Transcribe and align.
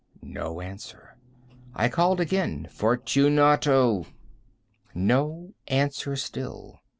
No 0.23 0.61
answer. 0.61 1.15
I 1.75 1.87
called 1.87 2.19
again— 2.19 2.67
"Fortunato!" 2.71 4.07
No 4.95 5.53
answer 5.67 6.15
still. 6.15 6.79